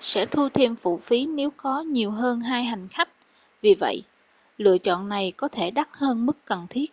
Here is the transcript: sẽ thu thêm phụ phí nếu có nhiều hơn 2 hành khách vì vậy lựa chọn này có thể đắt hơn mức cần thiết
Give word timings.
sẽ 0.00 0.26
thu 0.26 0.48
thêm 0.48 0.76
phụ 0.76 0.98
phí 0.98 1.26
nếu 1.26 1.50
có 1.56 1.80
nhiều 1.80 2.10
hơn 2.10 2.40
2 2.40 2.64
hành 2.64 2.88
khách 2.88 3.08
vì 3.60 3.74
vậy 3.74 4.02
lựa 4.58 4.78
chọn 4.78 5.08
này 5.08 5.32
có 5.36 5.48
thể 5.48 5.70
đắt 5.70 5.88
hơn 5.92 6.26
mức 6.26 6.38
cần 6.44 6.66
thiết 6.70 6.90